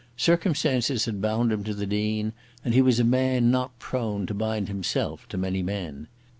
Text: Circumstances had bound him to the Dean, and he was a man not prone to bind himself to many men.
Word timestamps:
Circumstances 0.17 1.05
had 1.05 1.21
bound 1.21 1.51
him 1.51 1.63
to 1.63 1.75
the 1.75 1.85
Dean, 1.85 2.33
and 2.65 2.73
he 2.73 2.81
was 2.81 2.99
a 2.99 3.03
man 3.03 3.51
not 3.51 3.77
prone 3.77 4.25
to 4.25 4.33
bind 4.33 4.67
himself 4.67 5.27
to 5.29 5.37
many 5.37 5.61
men. 5.61 6.07